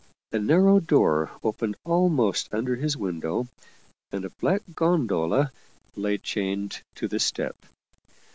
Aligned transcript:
A 0.31 0.39
narrow 0.39 0.79
door 0.79 1.29
opened 1.43 1.75
almost 1.85 2.51
under 2.51 2.75
his 2.75 2.97
window 2.97 3.47
and 4.11 4.25
a 4.25 4.31
black 4.39 4.63
gondola 4.73 5.51
lay 5.95 6.17
chained' 6.17 6.81
to 6.95 7.07
the 7.07 7.19
step. 7.19 7.67